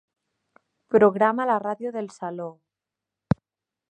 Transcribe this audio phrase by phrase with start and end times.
[0.95, 2.49] Programa la ràdio del saló.